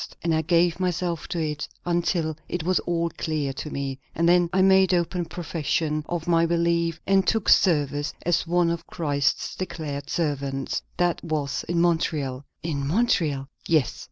And 0.23 0.33
I 0.33 0.41
gave 0.41 0.79
myself 0.79 1.27
to 1.27 1.37
it, 1.39 1.67
until 1.85 2.35
it 2.49 2.63
was 2.63 2.79
all 2.79 3.11
clear 3.11 3.53
to 3.53 3.69
me. 3.69 3.99
And 4.15 4.27
then 4.27 4.49
I 4.51 4.63
made 4.63 4.95
open 4.95 5.25
profession 5.25 6.03
of 6.09 6.25
my 6.27 6.47
belief, 6.47 6.99
and 7.05 7.27
took 7.27 7.47
service 7.47 8.11
as 8.25 8.47
one 8.47 8.71
of 8.71 8.87
Christ's 8.87 9.55
declared 9.55 10.09
servants. 10.09 10.81
That 10.97 11.23
was 11.23 11.63
in 11.69 11.81
Montreal." 11.81 12.45
"In 12.63 12.87
Montreal!" 12.87 13.47
"Yes." 13.67 13.99